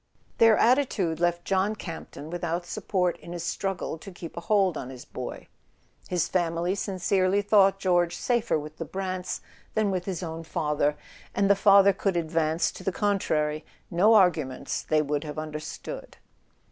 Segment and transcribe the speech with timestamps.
[0.39, 4.75] Their attitude left John Camp ton without support in his struggle to keep a hold
[4.75, 5.47] on his boy.
[6.07, 9.41] His family sincerely thought George safer with the Brants
[9.75, 10.97] than with his own father,
[11.35, 16.17] and the father could advance to the contrary no arguments they would have under¬ stood.